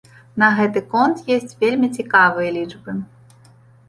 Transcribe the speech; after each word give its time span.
На 0.43 0.47
гэты 0.59 0.81
конт 0.93 1.19
ёсць 1.35 1.53
вельмі 1.63 1.89
цікавыя 1.97 2.49
лічбы. 2.57 2.97